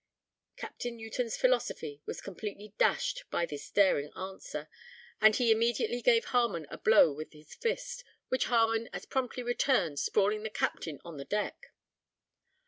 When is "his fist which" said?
7.33-8.45